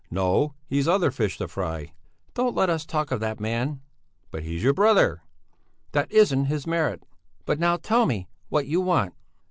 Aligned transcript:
No, 0.09 0.55
he's 0.65 0.87
other 0.87 1.11
fish 1.11 1.37
to 1.37 1.47
fry!" 1.47 1.93
"Don't 2.33 2.55
let 2.55 2.71
us 2.71 2.87
talk 2.87 3.11
of 3.11 3.19
that 3.19 3.39
man." 3.39 3.81
"But 4.31 4.41
he's 4.41 4.63
your 4.63 4.73
brother!" 4.73 5.21
"That 5.91 6.11
isn't 6.11 6.45
his 6.45 6.65
merit! 6.65 7.03
But 7.45 7.59
now 7.59 7.77
tell 7.77 8.07
me 8.07 8.27
what 8.49 8.65
you 8.65 8.81
want." 8.81 9.13